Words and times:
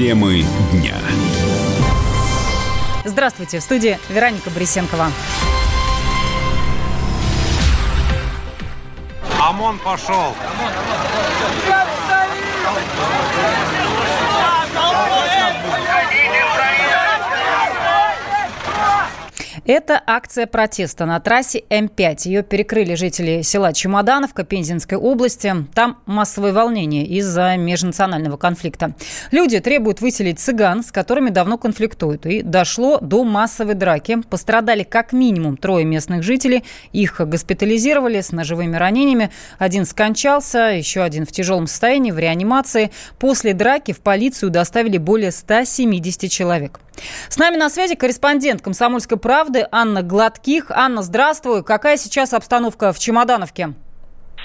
Темы 0.00 0.46
дня. 0.72 0.96
Здравствуйте, 3.04 3.58
в 3.58 3.62
студии 3.62 3.98
Вероника 4.08 4.48
Борисенкова. 4.48 5.08
ОМОН 9.38 9.78
пошел. 9.84 10.14
ОМОН, 10.16 10.72
Это 19.66 20.02
акция 20.06 20.46
протеста 20.46 21.04
на 21.04 21.20
трассе 21.20 21.62
М5. 21.68 22.22
Ее 22.24 22.42
перекрыли 22.42 22.94
жители 22.94 23.42
села 23.42 23.72
Чемодановка 23.72 24.42
Пензенской 24.42 24.96
области. 24.96 25.54
Там 25.74 25.98
массовое 26.06 26.52
волнение 26.52 27.06
из-за 27.06 27.56
межнационального 27.56 28.36
конфликта. 28.36 28.94
Люди 29.30 29.60
требуют 29.60 30.00
выселить 30.00 30.40
цыган, 30.40 30.82
с 30.82 30.90
которыми 30.90 31.30
давно 31.30 31.58
конфликтуют. 31.58 32.24
И 32.26 32.42
дошло 32.42 32.98
до 33.00 33.24
массовой 33.24 33.74
драки. 33.74 34.22
Пострадали 34.28 34.82
как 34.82 35.12
минимум 35.12 35.56
трое 35.56 35.84
местных 35.84 36.22
жителей. 36.22 36.64
Их 36.92 37.20
госпитализировали 37.20 38.20
с 38.20 38.32
ножевыми 38.32 38.76
ранениями. 38.76 39.30
Один 39.58 39.84
скончался, 39.84 40.70
еще 40.70 41.02
один 41.02 41.26
в 41.26 41.32
тяжелом 41.32 41.66
состоянии, 41.66 42.12
в 42.12 42.18
реанимации. 42.18 42.90
После 43.18 43.52
драки 43.52 43.92
в 43.92 44.00
полицию 44.00 44.50
доставили 44.50 44.96
более 44.96 45.32
170 45.32 46.30
человек. 46.30 46.80
С 47.28 47.38
нами 47.38 47.56
на 47.56 47.68
связи 47.68 47.96
корреспондент 47.96 48.62
«Комсомольской 48.62 49.18
правды» 49.18 49.66
Анна 49.72 50.02
Гладких. 50.02 50.70
Анна, 50.70 51.02
здравствуй. 51.02 51.64
Какая 51.64 51.96
сейчас 51.96 52.34
обстановка 52.34 52.92
в 52.92 52.98
Чемодановке? 52.98 53.70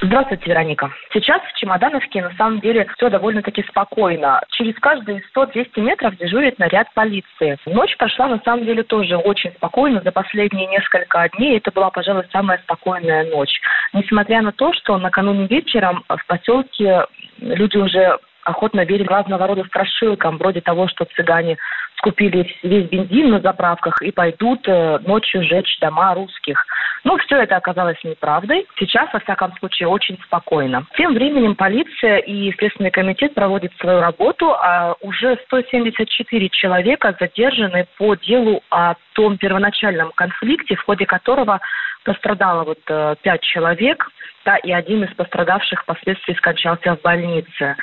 Здравствуйте, 0.01 0.43
Вероника. 0.47 0.91
Сейчас 1.13 1.41
в 1.41 1.57
Чемодановке 1.57 2.21
на 2.21 2.33
самом 2.35 2.59
деле 2.59 2.85
все 2.95 3.09
довольно-таки 3.09 3.63
спокойно. 3.63 4.41
Через 4.49 4.75
каждые 4.75 5.23
100-200 5.35 5.81
метров 5.81 6.17
дежурит 6.17 6.59
наряд 6.59 6.93
полиции. 6.93 7.57
Ночь 7.65 7.95
прошла 7.97 8.27
на 8.27 8.39
самом 8.43 8.65
деле 8.65 8.83
тоже 8.83 9.15
очень 9.15 9.51
спокойно. 9.53 10.01
За 10.03 10.11
последние 10.11 10.67
несколько 10.67 11.29
дней 11.37 11.57
это 11.57 11.71
была, 11.71 11.89
пожалуй, 11.91 12.25
самая 12.31 12.57
спокойная 12.63 13.31
ночь. 13.31 13.57
Несмотря 13.93 14.41
на 14.41 14.51
то, 14.51 14.73
что 14.73 14.97
накануне 14.97 15.47
вечером 15.47 16.03
в 16.09 16.25
поселке 16.27 17.05
люди 17.39 17.77
уже 17.77 18.19
охотно 18.45 18.85
верили 18.85 19.07
разного 19.07 19.47
рода 19.47 19.63
страшилкам, 19.65 20.37
вроде 20.37 20.61
того, 20.61 20.87
что 20.87 21.05
цыгане 21.05 21.57
скупили 21.97 22.49
весь 22.63 22.87
бензин 22.89 23.31
на 23.31 23.39
заправках 23.39 24.01
и 24.01 24.11
пойдут 24.11 24.67
э, 24.67 24.99
ночью 24.99 25.43
сжечь 25.43 25.77
дома 25.79 26.13
русских. 26.13 26.63
Но 27.03 27.17
все 27.17 27.37
это 27.37 27.55
оказалось 27.55 28.03
неправдой. 28.03 28.65
Сейчас, 28.77 29.11
во 29.13 29.19
всяком 29.19 29.55
случае, 29.57 29.87
очень 29.87 30.17
спокойно. 30.23 30.85
Тем 30.97 31.13
временем 31.13 31.55
полиция 31.55 32.17
и 32.17 32.51
Следственный 32.57 32.91
комитет 32.91 33.33
проводят 33.33 33.71
свою 33.79 34.01
работу, 34.01 34.51
а 34.53 34.95
уже 35.01 35.37
174 35.45 36.49
человека 36.49 37.15
задержаны 37.19 37.87
по 37.97 38.15
делу 38.15 38.61
о 38.69 38.95
том 39.13 39.37
первоначальном 39.37 40.11
конфликте, 40.15 40.75
в 40.75 40.83
ходе 40.83 41.05
которого 41.05 41.59
пострадало 42.03 42.63
вот 42.63 42.79
э, 42.87 43.15
пять 43.21 43.41
человек, 43.41 44.07
да, 44.45 44.57
и 44.57 44.71
один 44.71 45.03
из 45.03 45.13
пострадавших 45.15 45.81
впоследствии 45.81 46.35
скончался 46.35 46.95
в 46.95 47.01
больнице. 47.01 47.75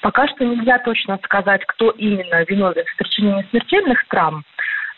Пока 0.00 0.26
что 0.28 0.44
нельзя 0.44 0.78
точно 0.78 1.18
сказать, 1.24 1.64
кто 1.66 1.90
именно 1.90 2.42
виновен 2.44 2.84
в 2.86 2.96
причинении 2.96 3.46
смертельных 3.50 4.06
травм, 4.08 4.44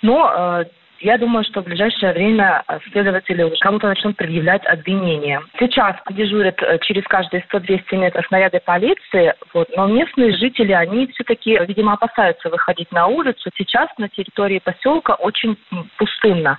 но 0.00 0.60
э, 0.62 0.64
я 1.02 1.18
думаю, 1.18 1.44
что 1.44 1.60
в 1.60 1.64
ближайшее 1.64 2.12
время 2.12 2.62
э, 2.68 2.78
следователи 2.90 3.42
уже 3.42 3.56
кому-то 3.60 3.88
начнут 3.88 4.16
предъявлять 4.16 4.64
обвинения. 4.66 5.42
Сейчас 5.58 5.96
дежурят 6.10 6.62
э, 6.62 6.78
через 6.82 7.04
каждые 7.04 7.44
100-200 7.52 7.96
метров 7.96 8.30
наряды 8.30 8.60
полиции, 8.64 9.34
вот, 9.52 9.68
но 9.76 9.86
местные 9.86 10.32
жители, 10.32 10.72
они 10.72 11.08
все-таки, 11.08 11.58
видимо, 11.66 11.94
опасаются 11.94 12.48
выходить 12.48 12.90
на 12.92 13.06
улицу. 13.08 13.50
Сейчас 13.56 13.88
на 13.98 14.08
территории 14.08 14.60
поселка 14.60 15.14
очень 15.14 15.56
пустынно 15.98 16.58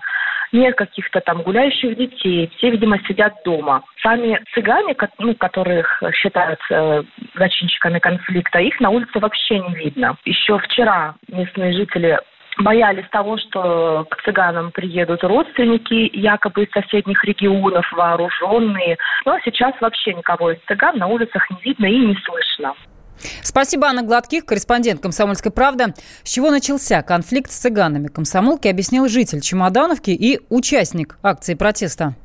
нет 0.54 0.76
каких-то 0.76 1.20
там 1.20 1.42
гуляющих 1.42 1.98
детей, 1.98 2.50
все, 2.56 2.70
видимо, 2.70 3.00
сидят 3.08 3.34
дома. 3.44 3.84
Сами 4.02 4.40
цыгане, 4.54 4.96
ну, 5.18 5.36
которых 5.36 6.02
считают 6.14 6.60
э, 6.70 7.04
зачинщиками 7.36 8.00
конфликта, 8.00 8.60
их 8.60 8.80
на 8.80 8.92
улице 8.92 9.20
вообще 9.20 9.60
не 9.60 9.76
видно. 9.76 10.16
Еще 10.26 10.58
вчера 10.60 11.16
местные 11.28 11.74
жители 11.74 12.20
боялись 12.60 13.06
того, 13.12 13.38
что 13.38 14.06
к 14.10 14.22
цыганам 14.24 14.72
приедут 14.72 15.24
родственники, 15.24 16.10
якобы 16.14 16.64
из 16.64 16.72
соседних 16.72 17.24
регионов, 17.24 17.86
вооруженные. 17.92 18.98
Но 19.26 19.38
сейчас 19.44 19.74
вообще 19.82 20.14
никого 20.14 20.52
из 20.52 20.60
цыган 20.68 20.98
на 20.98 21.08
улицах 21.08 21.50
не 21.50 21.58
видно 21.64 21.86
и 21.86 21.98
не 21.98 22.18
слышно. 22.26 22.74
Спасибо, 23.42 23.88
Анна 23.88 24.04
Гладких, 24.04 24.46
корреспондент 24.46 25.02
«Комсомольской 25.02 25.52
правды». 25.52 25.94
С 26.24 26.34
чего 26.34 26.52
начался 26.52 27.02
конфликт 27.04 27.52
с 27.52 27.58
цыганами? 27.58 28.08
Комсомолки 28.08 28.68
объяснил 28.68 29.08
житель 29.08 29.42
Чемодановки 29.42 30.10
и 30.10 30.42
участник 30.50 31.18
акции 31.24 31.54
протеста. 31.54 32.16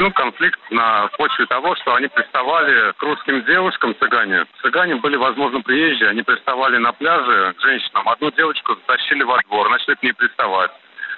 Ну, 0.00 0.10
конфликт 0.12 0.58
на 0.70 1.08
почве 1.18 1.44
того, 1.44 1.76
что 1.76 1.94
они 1.94 2.08
приставали 2.08 2.92
к 2.92 3.02
русским 3.02 3.44
девушкам, 3.44 3.94
цыгане. 4.00 4.46
Цыгане 4.62 4.94
были, 4.94 5.16
возможно, 5.16 5.60
приезжие, 5.60 6.08
они 6.08 6.22
приставали 6.22 6.78
на 6.78 6.90
пляже 6.92 7.52
к 7.52 7.60
женщинам. 7.60 8.08
Одну 8.08 8.30
девочку 8.30 8.76
затащили 8.76 9.22
во 9.24 9.38
двор, 9.42 9.68
начали 9.68 9.94
к 9.96 10.02
ней 10.02 10.14
приставать. 10.14 10.70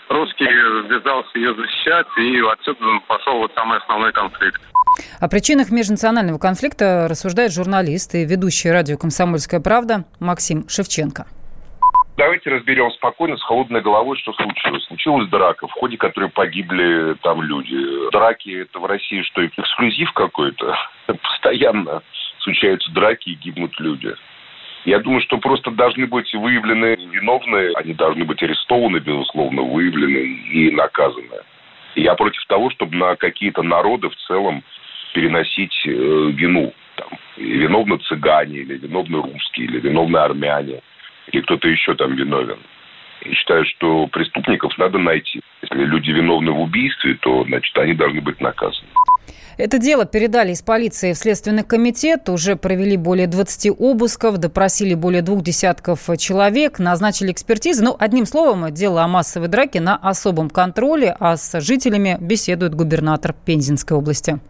Русский 0.08 0.46
ввязался 0.46 1.30
ее 1.38 1.54
защищать, 1.54 2.08
и 2.18 2.40
отсюда 2.40 2.80
пошел 3.06 3.38
вот 3.38 3.52
самый 3.54 3.78
основной 3.78 4.12
конфликт. 4.12 4.60
О 5.20 5.28
причинах 5.28 5.70
межнационального 5.70 6.38
конфликта 6.38 7.06
рассуждает 7.08 7.52
журналист 7.52 8.16
и 8.16 8.24
ведущий 8.24 8.72
радио 8.72 8.98
«Комсомольская 8.98 9.60
правда» 9.60 10.06
Максим 10.18 10.68
Шевченко. 10.68 11.28
Давайте 12.16 12.50
разберем 12.50 12.90
спокойно, 12.90 13.36
с 13.38 13.42
холодной 13.42 13.80
головой, 13.80 14.18
что 14.18 14.32
случилось. 14.34 14.84
Случилась 14.84 15.28
драка, 15.28 15.66
в 15.66 15.72
ходе 15.72 15.96
которой 15.96 16.28
погибли 16.28 17.14
там 17.22 17.40
люди. 17.40 18.10
Драки– 18.12 18.50
это 18.62 18.78
в 18.78 18.84
России 18.84 19.22
что, 19.22 19.44
эксклюзив 19.46 20.12
какой-то? 20.12 20.76
Постоянно 21.06 22.02
случаются 22.40 22.92
драки 22.92 23.30
и 23.30 23.34
гибнут 23.34 23.78
люди. 23.80 24.14
Я 24.84 24.98
думаю, 24.98 25.22
что 25.22 25.38
просто 25.38 25.70
должны 25.70 26.06
быть 26.06 26.34
выявлены 26.34 26.96
виновные, 26.96 27.72
они 27.76 27.94
должны 27.94 28.24
быть 28.24 28.42
арестованы, 28.42 28.98
безусловно, 28.98 29.62
выявлены 29.62 30.18
и 30.18 30.70
наказаны. 30.72 31.40
Я 31.94 32.14
против 32.14 32.44
того, 32.46 32.70
чтобы 32.70 32.96
на 32.96 33.16
какие-то 33.16 33.62
народы 33.62 34.08
в 34.08 34.16
целом 34.26 34.64
переносить 35.14 35.86
э, 35.86 35.90
вину. 35.90 36.74
Там, 36.96 37.08
виновны 37.36 37.96
цыгане, 37.98 38.58
или 38.58 38.76
виновны 38.76 39.22
русские, 39.22 39.66
или 39.66 39.80
виновны 39.80 40.18
армяне, 40.18 40.82
или 41.32 41.42
кто-то 41.42 41.68
еще 41.68 41.94
там 41.94 42.14
виновен. 42.14 42.58
Я 43.24 43.34
считаю, 43.34 43.64
что 43.64 44.06
преступников 44.08 44.76
надо 44.78 44.98
найти. 44.98 45.40
Если 45.62 45.84
люди 45.84 46.10
виновны 46.10 46.50
в 46.50 46.60
убийстве, 46.60 47.14
то, 47.20 47.44
значит, 47.44 47.76
они 47.78 47.94
должны 47.94 48.20
быть 48.20 48.40
наказаны. 48.40 48.88
Это 49.58 49.78
дело 49.78 50.06
передали 50.06 50.52
из 50.52 50.62
полиции 50.62 51.12
в 51.12 51.16
Следственный 51.16 51.62
комитет. 51.62 52.28
Уже 52.28 52.56
провели 52.56 52.96
более 52.96 53.26
20 53.28 53.70
обысков, 53.78 54.38
допросили 54.38 54.94
более 54.94 55.22
двух 55.22 55.42
десятков 55.42 56.08
человек, 56.18 56.78
назначили 56.78 57.30
экспертизы. 57.30 57.84
Ну, 57.84 57.94
одним 57.98 58.26
словом, 58.26 58.72
дело 58.72 59.02
о 59.02 59.08
массовой 59.08 59.48
драке 59.48 59.80
на 59.80 59.96
особом 59.96 60.50
контроле, 60.50 61.14
а 61.20 61.36
с 61.36 61.60
жителями 61.60 62.16
беседует 62.20 62.74
губернатор 62.74 63.34
Пензенской 63.34 63.96
области. 63.96 64.40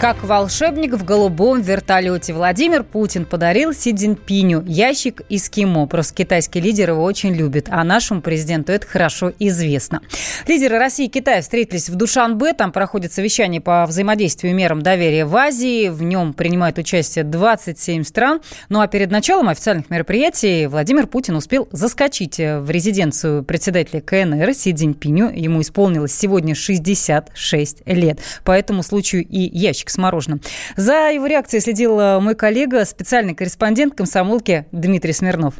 Как 0.00 0.24
волшебник 0.24 0.94
в 0.94 1.04
голубом 1.04 1.60
вертолете 1.60 2.32
Владимир 2.32 2.84
Путин 2.84 3.26
подарил 3.26 3.74
Си 3.74 3.94
Цзиньпиню 3.94 4.64
ящик 4.66 5.20
кимо. 5.52 5.86
Просто 5.86 6.14
китайский 6.14 6.58
лидер 6.58 6.92
его 6.92 7.04
очень 7.04 7.34
любит, 7.34 7.66
а 7.68 7.84
нашему 7.84 8.22
президенту 8.22 8.72
это 8.72 8.86
хорошо 8.86 9.30
известно. 9.38 10.00
Лидеры 10.46 10.78
России 10.78 11.04
и 11.04 11.10
Китая 11.10 11.42
встретились 11.42 11.90
в 11.90 11.96
Душанбе. 11.96 12.54
Там 12.54 12.72
проходит 12.72 13.12
совещание 13.12 13.60
по 13.60 13.84
взаимодействию 13.84 14.54
мерам 14.54 14.80
доверия 14.80 15.26
в 15.26 15.36
Азии. 15.36 15.90
В 15.90 16.02
нем 16.02 16.32
принимают 16.32 16.78
участие 16.78 17.26
27 17.26 18.02
стран. 18.04 18.40
Ну 18.70 18.80
а 18.80 18.86
перед 18.86 19.10
началом 19.10 19.50
официальных 19.50 19.90
мероприятий 19.90 20.66
Владимир 20.66 21.08
Путин 21.08 21.36
успел 21.36 21.68
заскочить 21.72 22.38
в 22.38 22.70
резиденцию 22.70 23.44
председателя 23.44 24.00
КНР 24.00 24.54
Си 24.54 24.72
Цзиньпиню. 24.72 25.30
Ему 25.34 25.60
исполнилось 25.60 26.14
сегодня 26.14 26.54
66 26.54 27.82
лет. 27.84 28.20
По 28.44 28.52
этому 28.52 28.82
случаю 28.82 29.26
и 29.28 29.58
ящик 29.58 29.89
с 29.90 29.98
мороженым. 29.98 30.40
За 30.76 31.10
его 31.10 31.26
реакцией 31.26 31.60
следил 31.60 31.98
э, 31.98 32.20
мой 32.20 32.34
коллега, 32.34 32.84
специальный 32.84 33.34
корреспондент 33.34 33.94
комсомолки 33.94 34.66
Дмитрий 34.72 35.12
Смирнов. 35.12 35.54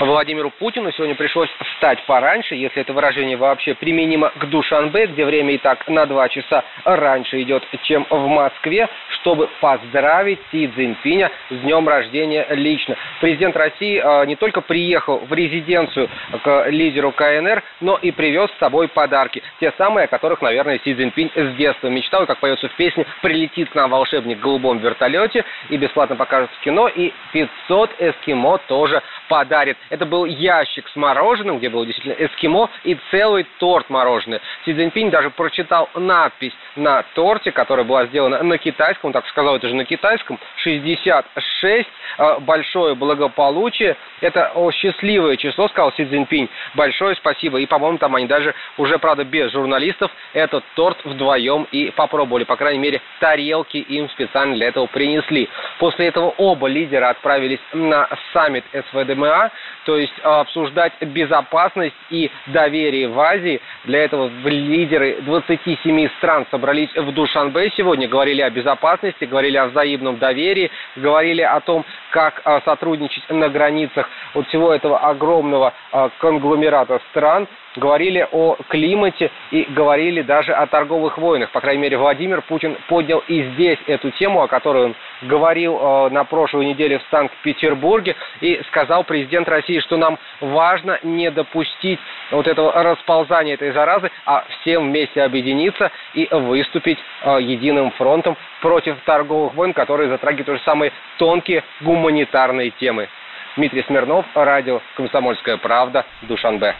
Владимиру 0.00 0.50
Путину 0.50 0.92
сегодня 0.92 1.16
пришлось 1.16 1.48
встать 1.72 2.00
пораньше, 2.04 2.54
если 2.54 2.82
это 2.82 2.92
выражение 2.92 3.36
вообще 3.36 3.74
применимо 3.74 4.30
к 4.30 4.44
Душанбе, 4.46 5.06
где 5.06 5.24
время 5.24 5.54
и 5.54 5.58
так 5.58 5.88
на 5.88 6.06
два 6.06 6.28
часа 6.28 6.64
раньше 6.84 7.42
идет, 7.42 7.64
чем 7.82 8.06
в 8.08 8.28
Москве, 8.28 8.88
чтобы 9.20 9.48
поздравить 9.60 10.38
Си 10.52 10.68
Цзиньпиня 10.68 11.32
с 11.50 11.56
днем 11.56 11.88
рождения 11.88 12.46
лично. 12.50 12.96
Президент 13.20 13.56
России 13.56 14.00
э, 14.00 14.26
не 14.26 14.36
только 14.36 14.60
приехал 14.60 15.18
в 15.18 15.32
резиденцию 15.32 16.08
к 16.44 16.68
лидеру 16.68 17.10
КНР, 17.10 17.64
но 17.80 17.96
и 17.96 18.12
привез 18.12 18.50
с 18.52 18.58
собой 18.58 18.86
подарки. 18.86 19.42
Те 19.58 19.72
самые, 19.78 20.04
о 20.04 20.08
которых, 20.08 20.40
наверное, 20.42 20.78
Си 20.84 20.94
Цзиньпинь 20.94 21.32
с 21.34 21.56
детства 21.56 21.88
мечтал, 21.88 22.24
как 22.26 22.38
поется 22.38 22.68
в 22.68 22.76
песне, 22.76 23.04
прилетит 23.20 23.70
к 23.70 23.74
нам 23.74 23.90
волшебник 23.90 24.38
в 24.38 24.42
голубом 24.42 24.78
вертолете 24.78 25.44
и 25.70 25.76
бесплатно 25.76 26.14
покажет 26.14 26.50
в 26.52 26.60
кино, 26.60 26.86
и 26.86 27.12
500 27.32 27.90
эскимо 27.98 28.58
тоже 28.68 29.02
подарит. 29.28 29.76
Это 29.90 30.06
был 30.06 30.24
ящик 30.24 30.88
с 30.88 30.96
мороженым, 30.96 31.58
где 31.58 31.68
было 31.68 31.86
действительно 31.86 32.14
эскимо, 32.24 32.70
и 32.84 32.96
целый 33.10 33.46
торт 33.58 33.88
мороженое. 33.90 34.40
Си 34.64 34.74
Цзиньпинь 34.74 35.10
даже 35.10 35.30
прочитал 35.30 35.88
надпись 35.94 36.52
на 36.76 37.02
торте, 37.14 37.52
которая 37.52 37.84
была 37.84 38.06
сделана 38.06 38.42
на 38.42 38.58
китайском, 38.58 39.08
он 39.08 39.12
так 39.12 39.26
сказал, 39.28 39.56
это 39.56 39.68
же 39.68 39.74
на 39.74 39.84
китайском, 39.84 40.38
66, 40.56 41.88
э, 42.18 42.38
большое 42.40 42.94
благополучие. 42.94 43.96
Это 44.20 44.52
счастливое 44.72 45.36
число, 45.36 45.68
сказал 45.68 45.92
Си 45.92 46.04
Цзиньпинь. 46.04 46.48
Большое 46.74 47.14
спасибо. 47.16 47.58
И, 47.58 47.66
по-моему, 47.66 47.98
там 47.98 48.14
они 48.14 48.26
даже 48.26 48.54
уже, 48.76 48.98
правда, 48.98 49.24
без 49.24 49.52
журналистов 49.52 50.10
этот 50.32 50.64
торт 50.74 50.98
вдвоем 51.04 51.66
и 51.72 51.90
попробовали. 51.90 52.44
По 52.44 52.56
крайней 52.56 52.80
мере, 52.80 53.00
тарелки 53.20 53.78
им 53.78 54.08
специально 54.10 54.54
для 54.54 54.68
этого 54.68 54.86
принесли. 54.86 55.48
После 55.78 56.06
этого 56.06 56.34
оба 56.36 56.66
лидера 56.66 57.10
отправились 57.10 57.60
на 57.72 58.08
саммит 58.32 58.64
СВДМА, 58.72 59.50
то 59.84 59.96
есть 59.96 60.12
э, 60.18 60.22
обсуждать 60.22 60.92
безопасность 61.00 61.94
и 62.10 62.30
доверие 62.46 63.08
в 63.08 63.18
Азии. 63.18 63.60
Для 63.84 64.04
этого 64.04 64.30
лидеры 64.44 65.18
27 65.22 66.08
стран 66.18 66.46
собрались 66.50 66.94
в 66.94 67.12
Душанбе 67.12 67.70
сегодня, 67.76 68.08
говорили 68.08 68.42
о 68.42 68.50
безопасности, 68.50 69.24
говорили 69.24 69.56
о 69.56 69.66
взаимном 69.66 70.18
доверии, 70.18 70.70
говорили 70.96 71.42
о 71.42 71.60
том, 71.60 71.84
как 72.10 72.42
э, 72.44 72.60
сотрудничать 72.64 73.28
на 73.28 73.48
границах 73.48 74.08
вот 74.34 74.46
всего 74.48 74.72
этого 74.72 74.98
огромного 74.98 75.72
э, 75.92 76.08
конгломерата 76.18 77.00
стран 77.10 77.48
говорили 77.76 78.26
о 78.30 78.56
климате 78.68 79.30
и 79.50 79.64
говорили 79.64 80.22
даже 80.22 80.52
о 80.52 80.66
торговых 80.66 81.18
войнах. 81.18 81.50
По 81.50 81.60
крайней 81.60 81.82
мере, 81.82 81.98
Владимир 81.98 82.42
Путин 82.42 82.76
поднял 82.88 83.22
и 83.28 83.42
здесь 83.54 83.78
эту 83.86 84.10
тему, 84.12 84.42
о 84.42 84.48
которой 84.48 84.86
он 84.86 84.94
говорил 85.22 85.78
э, 85.78 86.08
на 86.10 86.24
прошлой 86.24 86.66
неделе 86.66 86.98
в 86.98 87.02
Санкт-Петербурге, 87.10 88.16
и 88.40 88.60
сказал 88.68 89.04
президент 89.04 89.48
России, 89.48 89.80
что 89.80 89.96
нам 89.96 90.18
важно 90.40 90.98
не 91.02 91.30
допустить 91.30 92.00
вот 92.30 92.46
этого 92.46 92.72
расползания 92.82 93.54
этой 93.54 93.72
заразы, 93.72 94.10
а 94.24 94.44
всем 94.48 94.88
вместе 94.88 95.22
объединиться 95.22 95.90
и 96.14 96.28
выступить 96.30 96.98
э, 97.22 97.38
единым 97.40 97.90
фронтом 97.92 98.36
против 98.60 98.96
торговых 99.04 99.54
войн, 99.54 99.72
которые 99.72 100.08
затрагивают 100.08 100.46
тоже 100.46 100.62
самые 100.64 100.92
тонкие 101.18 101.64
гуманитарные 101.80 102.70
темы. 102.70 103.08
Дмитрий 103.56 103.82
Смирнов, 103.82 104.24
радио 104.34 104.80
«Комсомольская 104.94 105.56
правда», 105.56 106.04
Душанбе. 106.22 106.76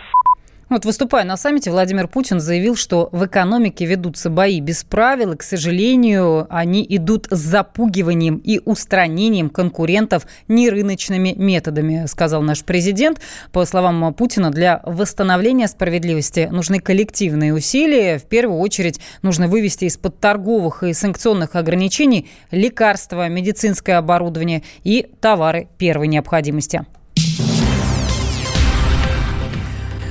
Вот 0.69 0.85
выступая 0.85 1.25
на 1.25 1.39
саммите, 1.39 1.71
Владимир 1.71 2.09
Путин 2.09 2.41
заявил, 2.41 2.77
что 2.77 3.09
в 3.11 3.25
экономике 3.25 3.87
ведутся 3.87 4.29
бои 4.29 4.61
без 4.61 4.85
правил, 4.85 5.33
и, 5.33 5.37
к 5.37 5.43
сожалению, 5.43 6.47
они 6.51 6.85
идут 6.91 7.27
с 7.31 7.39
запугиванием 7.39 8.37
и 8.37 8.61
устранением 8.63 9.49
конкурентов 9.49 10.27
нерыночными 10.47 11.33
методами, 11.39 12.05
сказал 12.07 12.43
наш 12.43 12.65
президент. 12.65 13.19
По 13.51 13.65
словам 13.65 14.13
Путина, 14.13 14.51
для 14.51 14.83
восстановления 14.85 15.69
справедливости 15.69 16.51
нужны 16.53 16.81
коллективные 16.81 17.55
усилия. 17.55 18.19
В 18.19 18.25
первую 18.25 18.61
очередь 18.61 19.01
нужно 19.23 19.49
вывести 19.49 19.87
из-под 19.87 20.21
торговых 20.21 20.83
и 20.83 20.93
санкционных 20.93 21.57
ограничений 21.57 22.29
лекарства, 22.51 23.27
медицинское 23.31 23.95
оборудование 23.95 24.63
и 24.85 25.11
товары 25.23 25.69
первой 25.79 26.09
необходимости. 26.09 26.85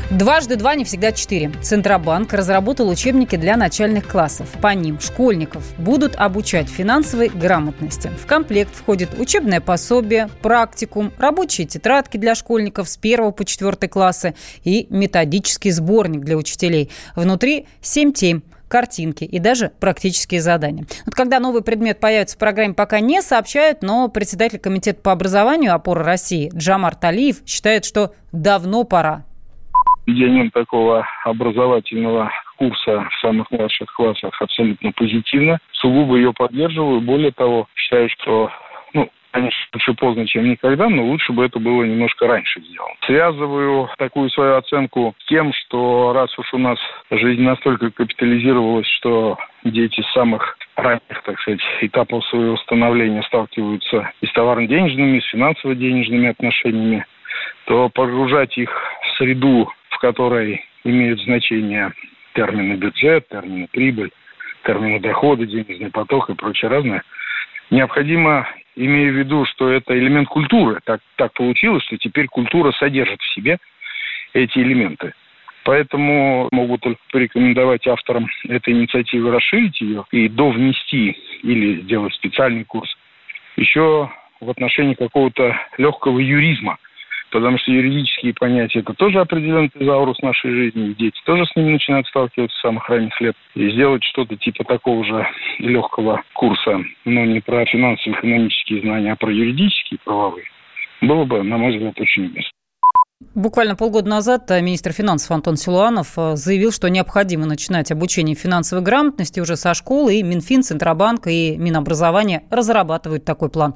Дважды 0.09 0.55
два 0.55 0.75
не 0.75 0.85
всегда 0.85 1.11
четыре. 1.11 1.51
Центробанк 1.61 2.31
разработал 2.31 2.87
учебники 2.87 3.35
для 3.35 3.57
начальных 3.57 4.07
классов. 4.07 4.47
По 4.61 4.73
ним 4.73 5.01
школьников 5.01 5.65
будут 5.77 6.15
обучать 6.15 6.69
финансовой 6.69 7.27
грамотности. 7.27 8.09
В 8.17 8.25
комплект 8.25 8.73
входит 8.73 9.19
учебное 9.19 9.59
пособие, 9.59 10.29
практикум, 10.41 11.11
рабочие 11.17 11.67
тетрадки 11.67 12.15
для 12.15 12.35
школьников 12.35 12.87
с 12.87 12.97
1 12.97 13.33
по 13.33 13.43
4 13.43 13.89
классы 13.89 14.33
и 14.63 14.87
методический 14.89 15.71
сборник 15.71 16.21
для 16.21 16.37
учителей. 16.37 16.89
Внутри 17.17 17.67
7 17.81 18.13
тем 18.13 18.43
картинки 18.69 19.25
и 19.25 19.39
даже 19.39 19.73
практические 19.77 20.39
задания. 20.39 20.85
Вот 21.05 21.15
когда 21.15 21.41
новый 21.41 21.63
предмет 21.63 21.99
появится 21.99 22.37
в 22.37 22.39
программе, 22.39 22.73
пока 22.73 23.01
не 23.01 23.21
сообщают, 23.21 23.81
но 23.81 24.07
председатель 24.07 24.59
комитета 24.59 25.01
по 25.01 25.11
образованию 25.11 25.75
опоры 25.75 26.03
России 26.03 26.49
Джамар 26.55 26.95
Талиев 26.95 27.41
считает, 27.45 27.83
что 27.83 28.13
давно 28.31 28.85
пора 28.85 29.25
введением 30.07 30.49
такого 30.51 31.05
образовательного 31.25 32.31
курса 32.57 33.07
в 33.11 33.19
самых 33.19 33.51
младших 33.51 33.93
классах 33.93 34.41
абсолютно 34.41 34.91
позитивно. 34.93 35.59
Сугубо 35.73 36.15
ее 36.15 36.33
поддерживаю. 36.33 37.01
Более 37.01 37.31
того, 37.31 37.67
считаю, 37.75 38.09
что 38.09 38.49
ну, 38.93 39.09
конечно, 39.31 39.59
лучше 39.73 39.93
поздно, 39.93 40.25
чем 40.25 40.49
никогда, 40.49 40.89
но 40.89 41.03
лучше 41.03 41.33
бы 41.33 41.45
это 41.45 41.59
было 41.59 41.83
немножко 41.83 42.25
раньше 42.25 42.61
сделано. 42.61 42.95
Связываю 43.05 43.89
такую 43.97 44.29
свою 44.29 44.55
оценку 44.55 45.13
с 45.19 45.25
тем, 45.27 45.53
что 45.53 46.13
раз 46.13 46.37
уж 46.39 46.53
у 46.53 46.57
нас 46.57 46.79
жизнь 47.11 47.41
настолько 47.41 47.91
капитализировалась, 47.91 48.87
что 48.87 49.37
дети 49.63 50.01
с 50.01 50.13
самых 50.13 50.57
ранних, 50.75 51.21
так 51.25 51.39
сказать, 51.41 51.61
этапов 51.81 52.25
своего 52.25 52.55
становления 52.57 53.23
сталкиваются 53.23 54.11
и 54.21 54.25
с 54.25 54.31
товарно-денежными, 54.31 55.17
и 55.17 55.21
с 55.21 55.25
финансово-денежными 55.25 56.29
отношениями, 56.29 57.05
то 57.65 57.89
погружать 57.89 58.57
их 58.57 58.71
в 59.01 59.17
среду 59.17 59.69
в 59.97 59.99
которой 59.99 60.63
имеют 60.83 61.19
значение 61.21 61.91
термины 62.35 62.75
бюджет, 62.75 63.27
термины 63.29 63.67
прибыль, 63.71 64.11
термины 64.63 64.99
дохода, 64.99 65.47
денежный 65.47 65.89
поток 65.89 66.29
и 66.29 66.35
прочее 66.35 66.69
разное, 66.69 67.01
необходимо, 67.71 68.47
имея 68.75 69.11
в 69.11 69.15
виду, 69.15 69.45
что 69.45 69.69
это 69.71 69.97
элемент 69.97 70.29
культуры, 70.29 70.79
так, 70.83 71.01
так 71.15 71.33
получилось, 71.33 71.83
что 71.83 71.97
теперь 71.97 72.27
культура 72.27 72.71
содержит 72.73 73.19
в 73.19 73.33
себе 73.33 73.57
эти 74.33 74.59
элементы. 74.59 75.13
Поэтому 75.63 76.47
могу 76.51 76.77
только 76.77 77.01
порекомендовать 77.11 77.87
авторам 77.87 78.27
этой 78.47 78.73
инициативы 78.75 79.31
расширить 79.31 79.81
ее 79.81 80.05
и 80.11 80.29
довнести 80.29 81.17
или 81.41 81.81
сделать 81.81 82.13
специальный 82.13 82.65
курс 82.65 82.95
еще 83.55 84.11
в 84.39 84.49
отношении 84.49 84.93
какого-то 84.93 85.59
легкого 85.79 86.19
юризма– 86.19 86.77
потому 87.31 87.57
что 87.57 87.71
юридические 87.71 88.33
понятия– 88.33 88.79
это 88.81 88.93
тоже 88.93 89.19
определенный 89.19 89.69
тезаурус 89.69 90.19
нашей 90.21 90.51
жизни, 90.51 90.89
и 90.89 90.95
дети 90.95 91.19
тоже 91.25 91.45
с 91.45 91.55
ними 91.55 91.73
начинают 91.73 92.07
сталкиваться 92.07 92.57
с 92.57 92.61
самых 92.61 92.87
ранних 92.89 93.19
лет. 93.21 93.35
И 93.55 93.69
сделать 93.71 94.03
что-то 94.03 94.35
типа 94.37 94.63
такого 94.63 95.03
же 95.03 95.27
легкого 95.59 96.23
курса, 96.33 96.83
но 97.05 97.25
не 97.25 97.39
про 97.39 97.65
финансовые 97.65 98.19
экономические 98.19 98.81
знания, 98.81 99.11
а 99.11 99.15
про 99.15 99.31
юридические 99.31 99.99
правовые, 100.03 100.45
было 101.01 101.25
бы, 101.25 101.43
на 101.43 101.57
мой 101.57 101.73
взгляд, 101.73 101.99
очень 101.99 102.25
уместно. 102.25 102.51
Буквально 103.33 103.75
полгода 103.75 104.07
назад 104.07 104.51
э, 104.51 104.61
министр 104.61 104.91
финансов 104.91 105.31
Антон 105.31 105.57
Силуанов 105.57 106.13
э, 106.17 106.35
заявил, 106.35 106.71
что 106.71 106.87
необходимо 106.87 107.47
начинать 107.47 107.91
обучение 107.91 108.35
финансовой 108.35 108.83
грамотности 108.83 109.39
уже 109.39 109.55
со 109.55 109.73
школы, 109.73 110.15
и 110.15 110.23
Минфин, 110.23 110.61
Центробанк 110.61 111.25
и 111.25 111.57
Минобразование 111.57 112.43
разрабатывают 112.51 113.25
такой 113.25 113.49
план. 113.49 113.75